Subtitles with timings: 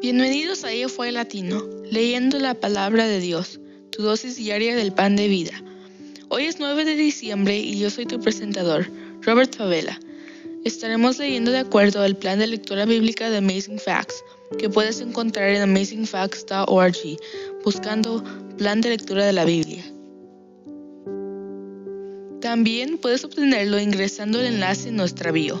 [0.00, 5.16] Bienvenidos a Ello fue Latino, leyendo la palabra de Dios, tu dosis diaria del pan
[5.16, 5.52] de vida.
[6.28, 8.86] Hoy es 9 de diciembre y yo soy tu presentador,
[9.22, 9.98] Robert Favela.
[10.64, 14.22] Estaremos leyendo de acuerdo al plan de lectura bíblica de Amazing Facts,
[14.58, 17.18] que puedes encontrar en amazingfacts.org,
[17.64, 18.24] buscando
[18.56, 19.84] plan de lectura de la Biblia.
[22.40, 25.60] También puedes obtenerlo ingresando el enlace en nuestra bio.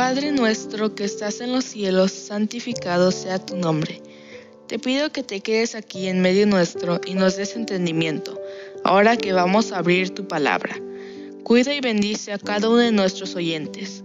[0.00, 4.00] Padre nuestro que estás en los cielos, santificado sea tu nombre.
[4.66, 8.40] Te pido que te quedes aquí en medio nuestro y nos des entendimiento,
[8.82, 10.74] ahora que vamos a abrir tu palabra.
[11.42, 14.02] Cuida y bendice a cada uno de nuestros oyentes.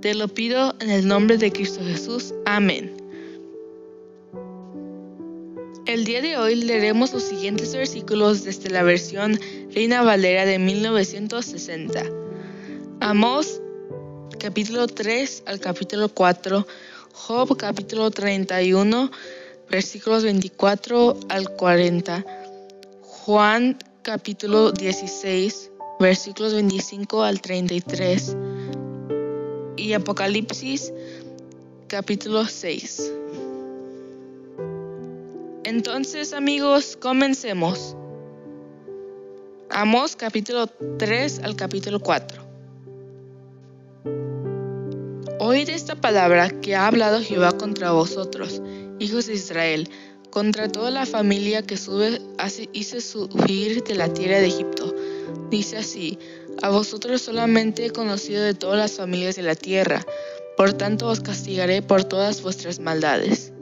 [0.00, 2.32] Te lo pido en el nombre de Cristo Jesús.
[2.46, 2.96] Amén.
[5.84, 9.38] El día de hoy leeremos los siguientes versículos desde la versión
[9.74, 12.04] Reina Valera de 1960.
[13.00, 13.60] Amos
[14.38, 16.66] capítulo 3 al capítulo 4,
[17.12, 19.10] Job capítulo 31,
[19.70, 22.24] versículos 24 al 40,
[23.02, 28.36] Juan capítulo 16, versículos 25 al 33
[29.76, 30.92] y Apocalipsis
[31.88, 33.12] capítulo 6.
[35.64, 37.96] Entonces amigos, comencemos.
[39.70, 40.68] Amos capítulo
[40.98, 42.45] 3 al capítulo 4.
[45.48, 48.60] Oíd esta palabra que ha hablado Jehová contra vosotros,
[48.98, 49.88] hijos de Israel,
[50.30, 52.20] contra toda la familia que sube,
[52.72, 54.92] hice subir de la tierra de Egipto.
[55.48, 56.18] Dice así,
[56.62, 60.04] a vosotros solamente he conocido de todas las familias de la tierra,
[60.56, 63.52] por tanto os castigaré por todas vuestras maldades.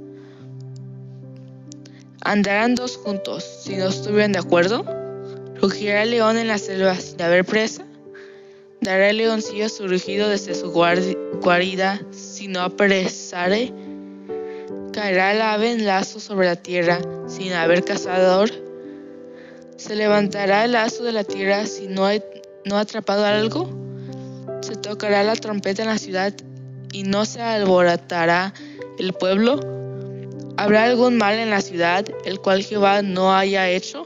[2.22, 4.86] ¿Andarán dos juntos si no estuvieran de acuerdo?
[5.60, 7.84] ¿Rugirá el león en la selva sin haber presa?
[8.84, 13.72] ¿Dará el leoncillo su rugido desde su guarida si no apresare?
[14.92, 18.50] ¿Caerá el ave en lazo sobre la tierra sin haber cazador?
[19.78, 22.12] ¿Se levantará el lazo de la tierra si no ha,
[22.66, 23.70] no atrapado algo?
[24.60, 26.34] ¿Se tocará la trompeta en la ciudad
[26.92, 28.52] y no se alborotará
[28.98, 29.60] el pueblo?
[30.58, 34.03] ¿Habrá algún mal en la ciudad el cual Jehová no haya hecho?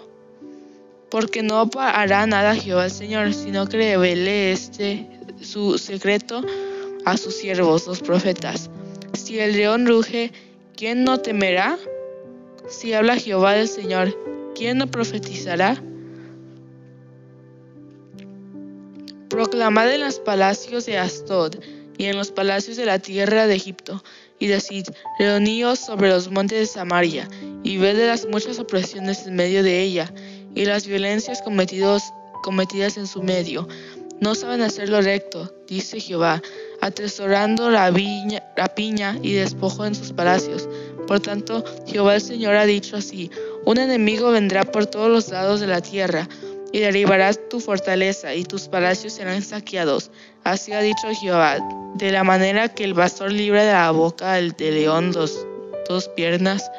[1.11, 5.09] Porque no hará nada Jehová el Señor, sino que revele este
[5.41, 6.43] su secreto
[7.05, 8.71] a sus siervos, los profetas.
[9.15, 10.33] Si el león ruge,
[10.77, 11.79] ¿quién no temerá?
[12.69, 14.17] Si habla Jehová del Señor,
[14.55, 15.83] ¿quién no profetizará?
[19.29, 21.57] Proclamad en los palacios de Astod
[21.97, 24.03] y en los palacios de la tierra de Egipto,
[24.39, 24.87] y decid,
[25.19, 27.29] reuníos sobre los montes de Samaria,
[27.65, 30.13] y ved de las muchas opresiones en medio de ella,
[30.55, 32.03] y las violencias cometidos,
[32.43, 33.69] cometidas en su medio.
[34.21, 36.43] No saben hacer lo recto, dice Jehová,
[36.81, 37.93] atesorando la
[38.75, 40.69] piña y despojo en sus palacios.
[41.07, 43.31] Por tanto, Jehová el Señor ha dicho así,
[43.65, 46.29] un enemigo vendrá por todos los lados de la tierra,
[46.73, 50.11] y derribarás tu fortaleza, y tus palacios serán saqueados.
[50.45, 51.59] Así ha dicho Jehová,
[51.95, 55.47] de la manera que el pastor libra de la boca del de león dos,
[55.89, 56.71] dos piernas,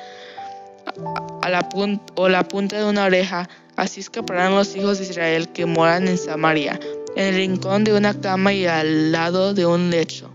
[1.50, 1.68] la
[2.16, 6.18] o la punta de una oreja, así escaparán los hijos de Israel que moran en
[6.18, 6.80] Samaria,
[7.16, 10.32] en el rincón de una cama y al lado de un lecho.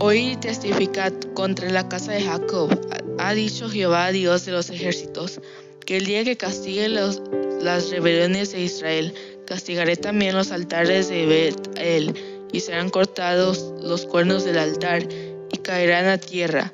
[0.00, 2.78] Hoy testificad contra la casa de Jacob,
[3.18, 5.40] ha dicho Jehová Dios de los ejércitos,
[5.86, 7.22] que el día que castigue los,
[7.60, 9.14] las rebeliones de Israel,
[9.46, 12.14] castigaré también los altares de Bet-El,
[12.52, 15.08] y serán cortados los cuernos del altar,
[15.52, 16.72] y caerán a tierra,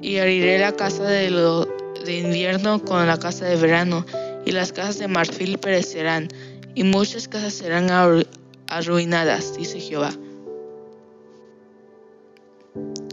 [0.00, 1.66] y heriré la casa de, lo,
[2.04, 4.04] de invierno con la casa de verano,
[4.44, 6.28] y las casas de marfil perecerán,
[6.74, 7.88] y muchas casas serán
[8.68, 10.12] arruinadas, dice Jehová.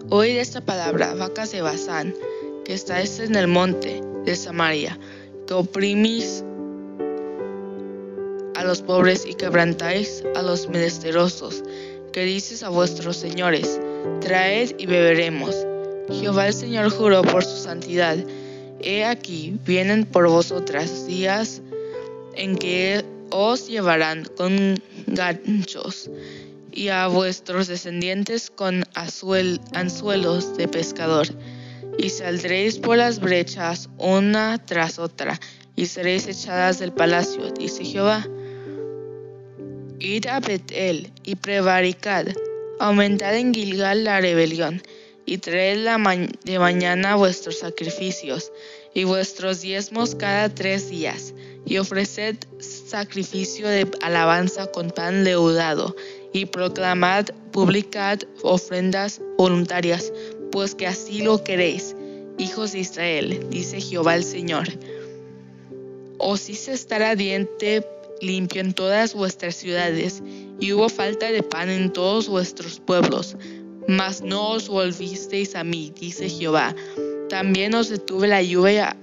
[0.09, 2.15] Oíd esta palabra, vacas de Bazán,
[2.65, 4.97] que estáis en el monte de Samaria,
[5.45, 6.43] que oprimís
[8.55, 11.63] a los pobres y quebrantáis a los menesterosos,
[12.11, 13.79] que dices a vuestros señores,
[14.21, 15.55] traed y beberemos.
[16.09, 18.17] Jehová el Señor juró por su santidad.
[18.81, 21.61] He aquí, vienen por vosotras días
[22.35, 26.09] en que os llevarán con ganchos
[26.71, 31.27] y a vuestros descendientes con anzuelos de pescador,
[31.97, 35.39] y saldréis por las brechas una tras otra,
[35.75, 38.25] y seréis echadas del palacio, dice Jehová.
[39.99, 42.27] Id a Betel y prevaricad,
[42.79, 44.81] aumentad en Gilgal la rebelión,
[45.25, 45.85] y traed
[46.43, 48.51] de mañana vuestros sacrificios,
[48.93, 51.33] y vuestros diezmos cada tres días,
[51.65, 55.95] y ofreced sacrificio de alabanza con pan leudado,
[56.33, 60.11] y proclamad, publicad ofrendas voluntarias,
[60.51, 61.95] pues que así lo queréis,
[62.37, 64.67] hijos de Israel, dice Jehová el Señor.
[66.17, 67.85] Os hice estar a diente
[68.21, 70.21] limpio en todas vuestras ciudades,
[70.59, 73.35] y hubo falta de pan en todos vuestros pueblos,
[73.87, 76.75] mas no os volvisteis a mí, dice Jehová.
[77.29, 78.95] También os detuve la lluvia,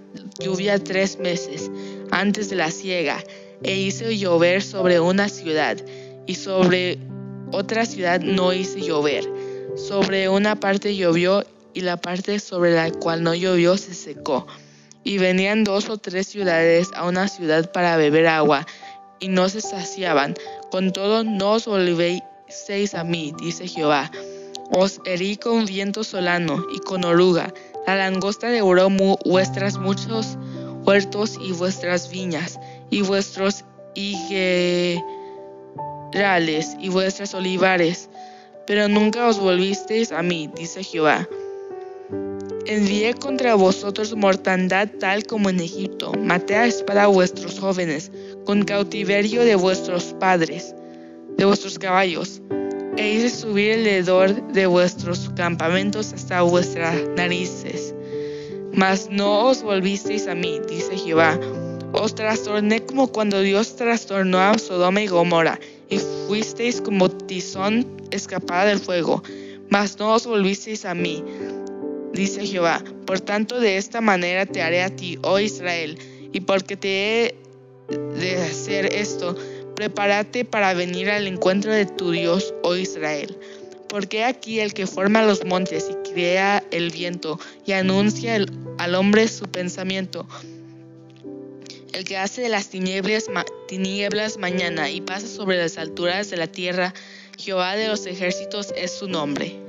[0.85, 1.71] tres meses
[2.11, 3.23] antes de la siega,
[3.63, 5.77] e hice llover sobre una ciudad,
[6.27, 6.99] y sobre
[7.53, 9.25] otra ciudad no hice llover.
[9.77, 14.47] Sobre una parte llovió, y la parte sobre la cual no llovió se secó.
[15.05, 18.67] Y venían dos o tres ciudades a una ciudad para beber agua,
[19.21, 20.35] y no se saciaban.
[20.71, 22.23] Con todo no os volvéis
[22.95, 24.11] a mí, dice Jehová.
[24.71, 27.53] Os herí con viento solano y con oruga.
[27.87, 28.89] La langosta devoró
[29.25, 30.37] vuestras muchos
[30.85, 32.59] huertos y vuestras viñas,
[32.91, 33.65] y vuestros
[33.95, 35.05] higuerales
[36.81, 38.09] y vuestras olivares,
[38.67, 41.29] pero nunca os volvisteis a mí, dice Jehová.
[42.67, 48.11] Envié contra vosotros mortandad tal como en Egipto, maté a espada a vuestros jóvenes,
[48.47, 50.75] con cautiverio de vuestros padres,
[51.37, 52.41] de vuestros caballos,
[52.97, 57.95] e hice subir el hedor de vuestros campamentos hasta vuestras narices.
[58.73, 61.39] Mas no os volvisteis a mí, dice Jehová.
[61.93, 65.59] Os trastorné como cuando Dios trastornó a Sodoma y Gomorra,
[65.91, 69.23] y fuisteis como tizón escapada del fuego,
[69.71, 71.23] mas no os volvisteis a mí,
[72.13, 72.83] dice Jehová.
[73.07, 75.99] Por tanto, de esta manera te haré a ti, oh Israel,
[76.33, 77.46] y porque te he
[77.89, 79.37] de hacer esto,
[79.75, 83.37] prepárate para venir al encuentro de tu Dios, oh Israel.
[83.89, 88.39] Porque aquí el que forma los montes y crea el viento y anuncia
[88.79, 90.27] al hombre su pensamiento,
[91.93, 93.27] el que hace de las tinieblas,
[93.69, 96.93] tinieblas mañana y pasa sobre las alturas de la tierra,
[97.39, 99.66] Jehová de los ejércitos es su nombre.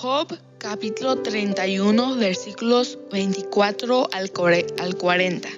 [0.00, 5.48] Job capítulo 31 versículos 24 al 40.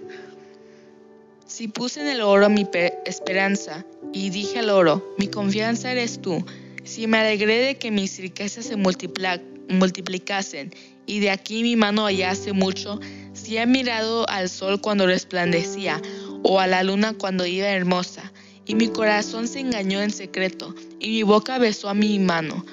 [1.47, 2.69] Si puse en el oro mi
[3.07, 6.45] esperanza y dije al oro, mi confianza eres tú,
[6.83, 10.75] si me alegré de que mis riquezas se multiplicasen
[11.07, 12.99] y de aquí mi mano hallase mucho,
[13.35, 16.03] si he mirado al sol cuando resplandecía
[16.43, 18.33] o a la luna cuando iba hermosa,
[18.67, 22.65] y mi corazón se engañó en secreto, y mi boca besó a mi mano,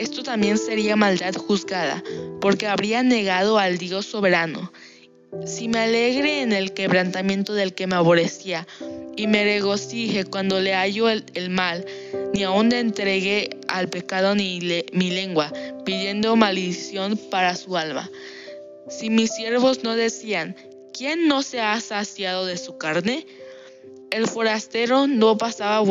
[0.00, 2.02] esto también sería maldad juzgada,
[2.40, 4.72] porque habría negado al Dios soberano.
[5.46, 8.66] Si me alegre en el quebrantamiento del que me aborrecía,
[9.16, 11.84] y me regocije cuando le hallo el, mal,
[12.32, 14.60] ni aun le entregué al pecado ni
[14.92, 15.52] mi lengua,
[15.84, 18.10] pidiendo maldición para su alma.
[18.88, 20.56] Si mis siervos no decían,
[20.92, 23.26] ¿quién no se ha saciado de su carne?
[24.14, 25.84] El forastero no pasaba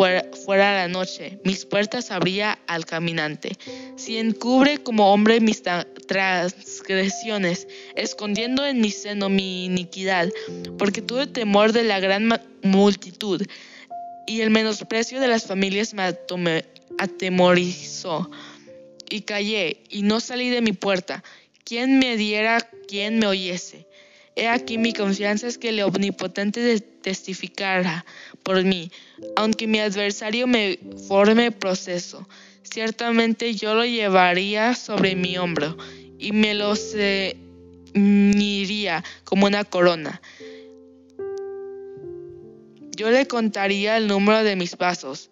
[0.46, 3.58] fuera la noche, mis puertas abría al caminante.
[3.98, 5.62] Si encubre como hombre mis
[6.08, 10.30] transgresiones, escondiendo en mi seno mi iniquidad,
[10.77, 12.30] porque tuve temor de la gran
[12.62, 13.46] multitud,
[14.25, 16.15] y el menosprecio de las familias me
[17.00, 18.32] atemorizó.
[19.10, 21.25] Y callé, y no salí de mi puerta.
[21.65, 23.86] ¿Quién me diera, quién me oyese?
[24.36, 28.06] He aquí mi confianza es que el omnipotente testificara
[28.42, 28.92] por mí,
[29.36, 32.28] aunque mi adversario me forme proceso.
[32.63, 35.78] Ciertamente yo lo llevaría sobre mi hombro
[36.18, 37.24] y me lo ceñiría
[39.24, 40.20] como una corona.
[42.96, 45.30] Yo le contaría el número de mis pasos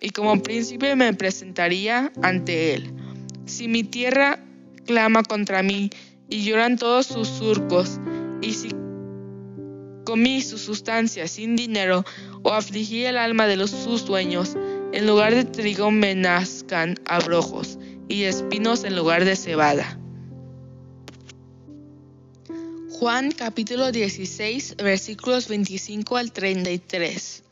[0.00, 2.92] y como príncipe me presentaría ante él.
[3.46, 4.44] Si mi tierra
[4.86, 5.90] clama contra mí
[6.28, 8.00] y lloran todos sus surcos,
[8.44, 8.68] y si
[10.04, 12.04] comí su sustancia sin dinero
[12.42, 14.56] o afligí el alma de los sus dueños,
[14.92, 19.98] en lugar de trigo me nazcan abrojos y espinos en lugar de cebada.
[22.90, 27.42] Juan capítulo 16 versículos 25 al 33.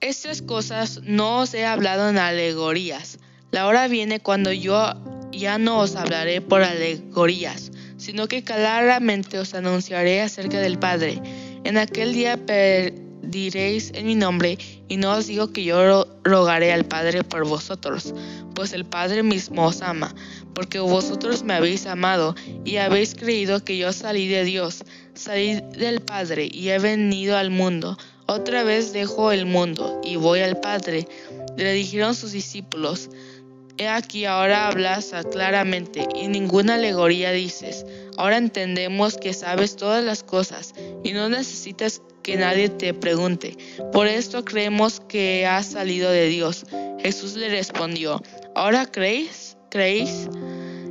[0.00, 3.18] Estas cosas no os he hablado en alegorías.
[3.50, 4.94] La hora viene cuando yo
[5.32, 11.20] ya no os hablaré por alegorías sino que claramente os anunciaré acerca del Padre.
[11.64, 16.84] En aquel día pediréis en mi nombre y no os digo que yo rogaré al
[16.84, 18.14] Padre por vosotros,
[18.54, 20.14] pues el Padre mismo os ama,
[20.54, 22.34] porque vosotros me habéis amado
[22.64, 24.84] y habéis creído que yo salí de Dios,
[25.14, 27.98] salí del Padre y he venido al mundo.
[28.28, 31.06] Otra vez dejo el mundo y voy al Padre.
[31.56, 33.08] Le dijeron sus discípulos,
[33.78, 37.84] He aquí ahora hablas claramente y ninguna alegoría dices.
[38.16, 40.72] Ahora entendemos que sabes todas las cosas
[41.04, 43.56] y no necesitas que nadie te pregunte.
[43.92, 46.64] Por esto creemos que has salido de Dios.
[47.00, 48.22] Jesús le respondió,
[48.54, 49.58] ¿ahora creéis?
[49.70, 50.28] ¿Creéis?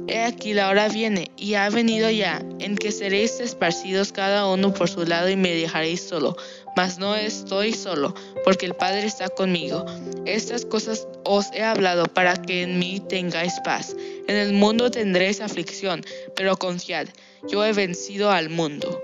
[0.08, 4.72] He aquí la hora viene, y ha venido ya, en que seréis esparcidos cada uno
[4.72, 6.38] por su lado y me dejaréis solo.
[6.76, 8.14] Mas no estoy solo,
[8.44, 9.86] porque el Padre está conmigo.
[10.26, 13.96] Estas cosas os he hablado para que en mí tengáis paz.
[14.28, 16.04] En el mundo tendréis aflicción,
[16.36, 17.08] pero confiad,
[17.48, 19.02] yo he vencido al mundo.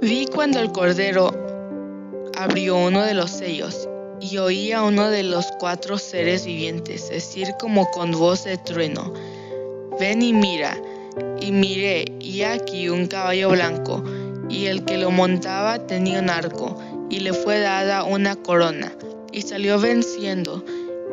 [0.00, 1.30] Vi cuando el Cordero
[2.36, 3.88] abrió uno de los sellos
[4.20, 9.12] y oí a uno de los cuatro seres vivientes decir como con voz de trueno,
[10.00, 10.76] ven y mira.
[11.40, 14.04] Y miré, y aquí un caballo blanco,
[14.48, 16.76] y el que lo montaba tenía un arco,
[17.10, 18.92] y le fue dada una corona,
[19.32, 20.64] y salió venciendo,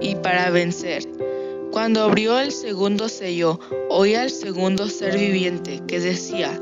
[0.01, 1.03] y para vencer.
[1.71, 3.59] Cuando abrió el segundo sello,
[3.89, 6.59] oí al segundo ser viviente que decía,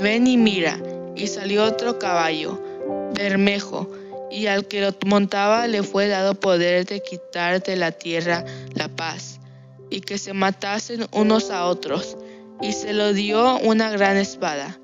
[0.00, 0.80] ven y mira,
[1.14, 2.60] y salió otro caballo,
[3.14, 3.90] bermejo,
[4.30, 8.88] y al que lo montaba le fue dado poder de quitar de la tierra la
[8.88, 9.40] paz,
[9.90, 12.16] y que se matasen unos a otros,
[12.60, 14.78] y se lo dio una gran espada.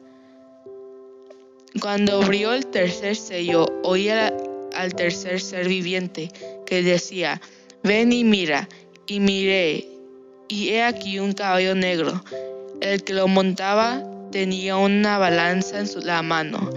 [1.80, 6.30] Cuando abrió el tercer sello, oí al tercer ser viviente
[6.66, 7.40] que decía,
[7.82, 8.68] ven y mira,
[9.06, 9.88] y miré,
[10.48, 12.22] y he aquí un caballo negro.
[12.80, 16.70] El que lo montaba tenía una balanza en su, la mano,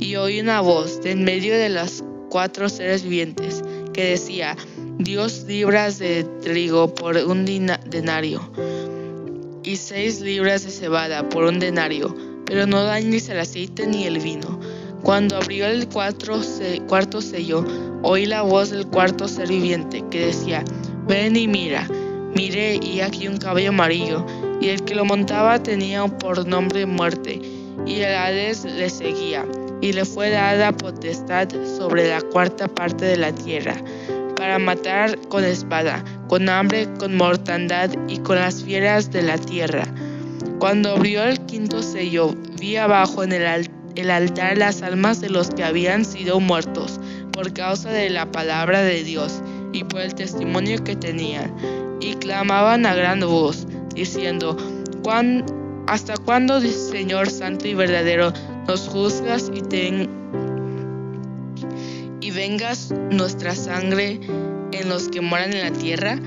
[0.00, 4.56] y oí una voz de en medio de las cuatro seres vivientes que decía,
[4.98, 8.50] Dios libras de trigo por un denario
[9.62, 12.14] y seis libras de cebada por un denario,
[12.46, 14.58] pero no dañes el aceite ni el vino.
[15.02, 17.64] Cuando abrió el cuarto sello,
[18.02, 20.64] oí la voz del cuarto ser viviente que decía,
[21.06, 21.88] ven y mira.
[22.34, 24.24] Miré y aquí un caballo amarillo,
[24.60, 27.42] y el que lo montaba tenía por nombre muerte,
[27.86, 29.44] y el Hades le seguía,
[29.80, 33.74] y le fue dada potestad sobre la cuarta parte de la tierra,
[34.36, 39.82] para matar con espada, con hambre, con mortandad y con las fieras de la tierra.
[40.60, 45.64] Cuando abrió el quinto sello, vi abajo en el, altar las almas de los que
[45.64, 47.00] habían sido muertos
[47.32, 51.52] por causa de la palabra de Dios y por el testimonio que tenían,
[52.00, 54.56] y clamaban a gran voz, diciendo,
[55.88, 58.32] ¿Hasta cuándo, Señor Santo y verdadero,
[58.68, 60.08] nos juzgas y ten
[62.20, 64.20] y vengas nuestra sangre
[64.72, 66.18] en los que moran en la tierra?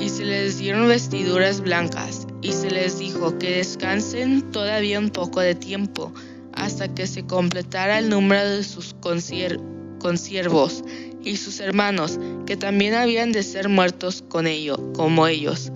[0.00, 5.40] Y se les dieron vestiduras blancas, y se les dijo que descansen todavía un poco
[5.40, 6.12] de tiempo,
[6.52, 10.84] hasta que se completara el número de sus consiervos
[11.22, 15.72] y sus hermanos, que también habían de ser muertos con ellos, como ellos.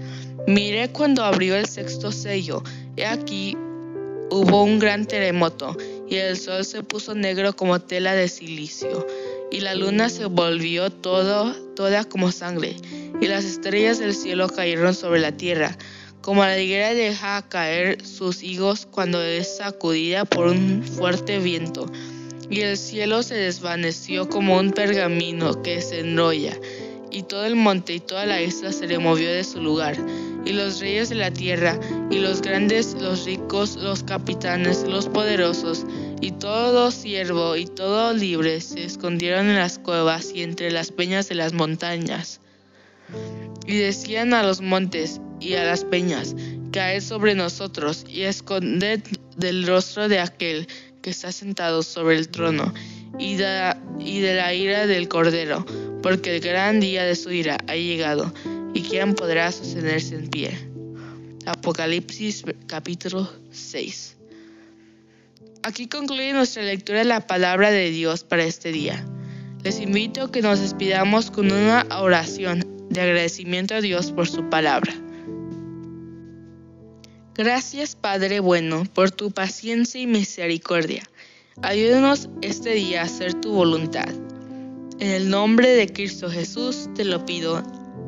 [0.47, 2.62] Miré cuando abrió el sexto sello,
[2.97, 3.56] y aquí
[4.30, 5.76] hubo un gran terremoto,
[6.09, 9.06] y el sol se puso negro como tela de silicio
[9.50, 12.76] y la luna se volvió todo, toda como sangre,
[13.21, 15.76] y las estrellas del cielo cayeron sobre la tierra,
[16.21, 21.90] como la higuera deja caer sus higos cuando es sacudida por un fuerte viento,
[22.49, 26.57] y el cielo se desvaneció como un pergamino que se enrolla,
[27.11, 29.97] y todo el monte y toda la isla se removió de su lugar,
[30.44, 31.78] y los reyes de la tierra,
[32.11, 35.87] y los grandes, los ricos, los capitanes, los poderosos,
[36.20, 41.28] y todo siervo y todo libre se escondieron en las cuevas y entre las peñas
[41.28, 42.40] de las montañas.
[43.66, 46.35] Y decían a los montes y a las peñas,
[46.73, 49.00] caed sobre nosotros y esconded
[49.37, 50.68] del rostro de aquel
[51.02, 52.73] que está sentado sobre el trono
[53.18, 55.64] y de, y de la ira del cordero,
[56.02, 58.32] porque el gran día de su ira ha llegado,
[58.74, 60.58] y quién podrá sostenerse en pie.
[61.46, 64.16] Apocalipsis capítulo 6.
[65.62, 69.04] Aquí concluye nuestra lectura de la palabra de Dios para este día.
[69.62, 74.48] Les invito a que nos despidamos con una oración de agradecimiento a Dios por su
[74.48, 74.92] palabra.
[77.34, 81.02] Gracias Padre bueno por tu paciencia y misericordia.
[81.62, 84.08] Ayúdanos este día a hacer tu voluntad.
[84.98, 87.62] En el nombre de Cristo Jesús te lo pido.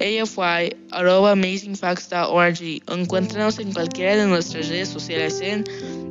[0.00, 5.64] afy.amazingfacts.org o encuéntranos en cualquiera de nuestras redes sociales en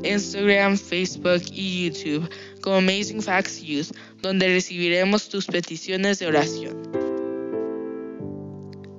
[0.03, 2.29] Instagram, Facebook y YouTube
[2.62, 3.91] como Amazing Facts Youth,
[4.22, 6.75] donde recibiremos tus peticiones de oración.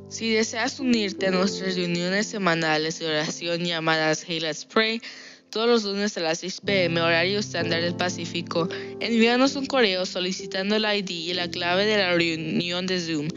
[0.09, 5.03] Si deseas unirte a nuestras reuniones semanales de oración llamadas Hey Let's Pray,
[5.51, 8.69] todos los lunes a las 6 pm horario estándar del Pacífico,
[9.01, 13.29] envíanos un correo solicitando el ID y la clave de la reunión de Zoom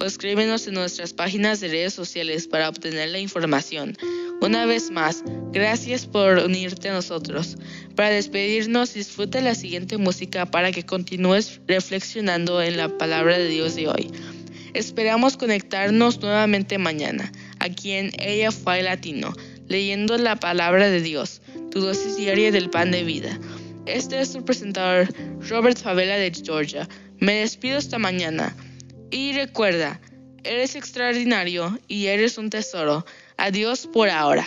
[0.00, 3.96] o escríbenos en nuestras páginas de redes sociales para obtener la información.
[4.40, 7.56] Una vez más, gracias por unirte a nosotros.
[7.94, 13.76] Para despedirnos, disfruta la siguiente música para que continúes reflexionando en la palabra de Dios
[13.76, 14.10] de hoy.
[14.72, 19.32] Esperamos conectarnos nuevamente mañana, aquí en Ella Fue Latino,
[19.68, 23.38] leyendo la palabra de Dios tu dosis diaria del pan de vida.
[23.86, 25.08] Este es tu presentador,
[25.48, 26.88] Robert Favela de Georgia.
[27.18, 28.54] Me despido esta mañana.
[29.10, 30.00] Y recuerda,
[30.44, 33.04] eres extraordinario y eres un tesoro.
[33.36, 34.46] Adiós por ahora.